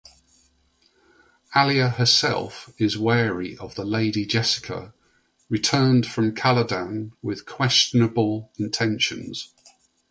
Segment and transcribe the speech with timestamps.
[1.55, 4.95] Alia herself is wary of the Lady Jessica,
[5.47, 9.53] returned from Caladan with questionable intentions.